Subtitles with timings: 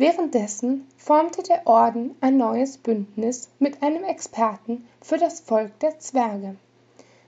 [0.00, 6.56] Währenddessen formte der Orden ein neues Bündnis mit einem Experten für das Volk der Zwerge,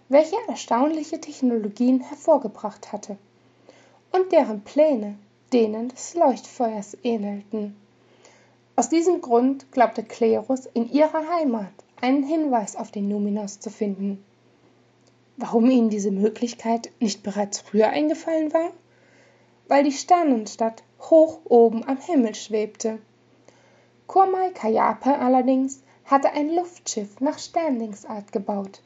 [0.09, 3.19] welcher erstaunliche Technologien hervorgebracht hatte
[4.11, 5.19] und deren Pläne
[5.53, 7.77] denen des Leuchtfeuers ähnelten.
[8.75, 14.25] Aus diesem Grund glaubte Klerus in ihrer Heimat einen Hinweis auf den Numinos zu finden.
[15.37, 18.71] Warum ihnen diese Möglichkeit nicht bereits früher eingefallen war?
[19.69, 22.99] Weil die Sternenstadt hoch oben am Himmel schwebte.
[24.07, 28.83] Kurmai Kayape allerdings hatte ein Luftschiff nach Sternlingsart gebaut,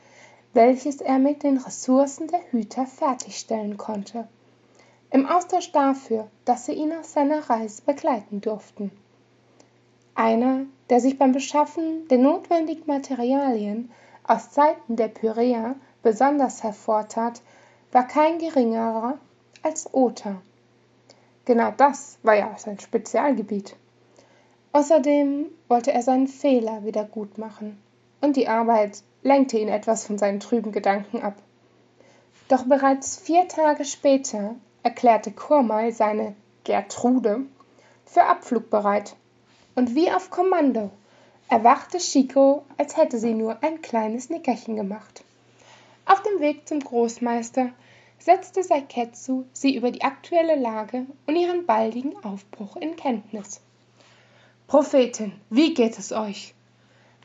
[0.55, 4.29] welches er mit den Ressourcen der Hüter fertigstellen konnte.
[5.11, 8.91] Im Austausch dafür, dass sie ihn auf seiner Reise begleiten durften.
[10.15, 13.91] Einer, der sich beim Beschaffen der notwendigen Materialien
[14.25, 17.43] aus Zeiten der Pyräer besonders hervortat,
[17.93, 19.19] war kein geringerer
[19.63, 20.37] als Ota.
[21.47, 23.77] Genau das war ja sein Spezialgebiet.
[24.73, 27.81] Außerdem wollte er seinen Fehler wieder gut machen,
[28.21, 31.37] und die Arbeit lenkte ihn etwas von seinen trüben Gedanken ab.
[32.49, 37.43] Doch bereits vier Tage später erklärte Kurmai seine Gertrude
[38.05, 39.17] für Abflug bereit
[39.77, 40.91] und wie auf Kommando
[41.49, 45.25] erwachte Chico, als hätte sie nur ein kleines Nickerchen gemacht.
[46.07, 47.71] Auf dem Weg zum Großmeister
[48.19, 53.61] setzte Saiketsu sie über die aktuelle Lage und ihren baldigen Aufbruch in Kenntnis.
[54.67, 56.55] Prophetin, wie geht es euch?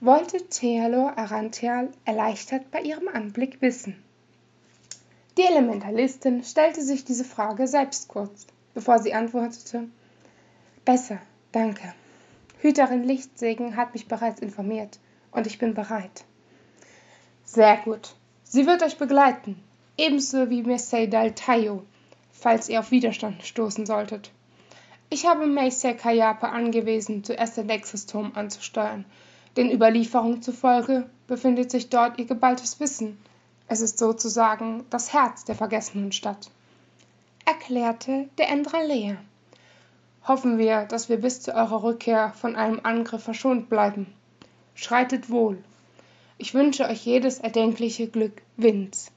[0.02, 4.04] wollte Thealor Arantheal erleichtert bei ihrem Anblick wissen.
[5.38, 9.88] Die Elementalistin stellte sich diese Frage selbst kurz, bevor sie antwortete:
[10.84, 11.20] Besser,
[11.52, 11.94] danke.
[12.62, 15.00] Hüterin Lichtsegen hat mich bereits informiert
[15.32, 16.26] und ich bin bereit.
[17.44, 18.16] Sehr gut.
[18.44, 19.62] Sie wird euch begleiten,
[19.98, 21.84] ebenso wie Messei Dal Tayo,
[22.32, 24.32] falls ihr auf Widerstand stoßen solltet.
[25.14, 29.04] Ich habe Meisei Kayape angewiesen, zuerst den Nexus-Turm anzusteuern.
[29.58, 33.18] Den Überlieferungen zufolge befindet sich dort ihr geballtes Wissen.
[33.68, 36.50] Es ist sozusagen das Herz der vergessenen Stadt,
[37.46, 39.18] erklärte der Endralea.
[40.26, 44.14] Hoffen wir, dass wir bis zu eurer Rückkehr von einem Angriff verschont bleiben.
[44.76, 45.58] Schreitet wohl.
[46.38, 49.12] Ich wünsche euch jedes erdenkliche Glück, Vince.